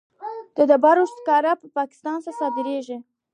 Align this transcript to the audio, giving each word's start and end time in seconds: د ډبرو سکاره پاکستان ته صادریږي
د 0.55 0.57
ډبرو 0.69 1.05
سکاره 1.15 1.51
پاکستان 1.77 2.17
ته 2.25 2.31
صادریږي 2.39 2.97